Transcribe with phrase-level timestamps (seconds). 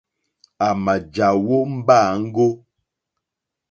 [0.67, 2.47] À mà jàwó mbáǃáŋɡó.